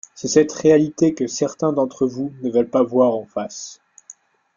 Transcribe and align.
C’est 0.15 0.29
cette 0.29 0.51
réalité 0.51 1.13
que 1.13 1.27
certains 1.27 1.73
d’entre 1.73 2.07
vous 2.07 2.33
ne 2.41 2.49
veulent 2.49 2.71
pas 2.71 2.81
voir 2.81 3.13
en 3.13 3.23
face. 3.27 3.79